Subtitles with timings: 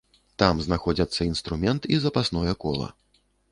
[0.43, 2.91] Там знаходзяцца інструмент і запасное кола.